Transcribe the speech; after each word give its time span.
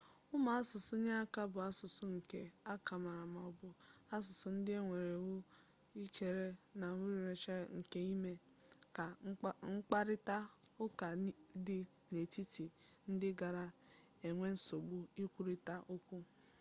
ụmụ 0.33 0.49
asụsụ 0.59 0.93
inyeaka 0.99 1.41
bụ 1.51 1.59
asụsụ 1.69 2.03
nke 2.15 2.39
akamere 2.73 3.23
ma 3.33 3.39
ọ 3.49 3.51
bụ 3.59 3.67
asụsụ 4.15 4.47
ndị 4.55 4.71
ewuru 4.79 5.03
ewu 5.15 5.33
e 6.01 6.03
kere 6.15 6.47
n'ebumnuche 6.77 7.55
nke 7.77 7.99
ime 8.13 8.31
ka 8.95 9.05
mkparịta 9.73 10.37
ụka 10.83 11.07
dị 11.65 11.79
n'etiti 12.11 12.65
ndị 13.11 13.29
gara-enwe 13.39 14.47
nsogbu 14.55 14.97
ikwurita 15.23 15.75
okwu 15.93 16.17